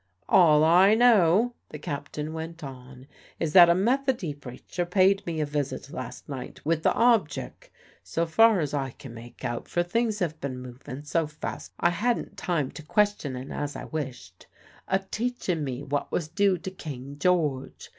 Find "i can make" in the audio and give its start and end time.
8.73-9.45